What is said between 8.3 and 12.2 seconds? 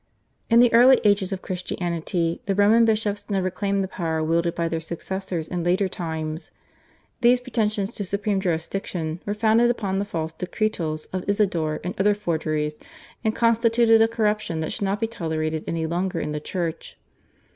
jurisdiction were founded upon the false decretals of Isidore and other